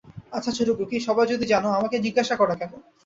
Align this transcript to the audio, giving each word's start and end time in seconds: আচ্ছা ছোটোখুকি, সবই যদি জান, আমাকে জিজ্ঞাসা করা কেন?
আচ্ছা 0.33 0.51
ছোটোখুকি, 0.57 0.97
সবই 0.99 1.25
যদি 1.31 1.45
জান, 1.45 1.63
আমাকে 1.79 1.97
জিজ্ঞাসা 1.99 2.35
করা 2.37 2.55
কেন? 2.55 2.71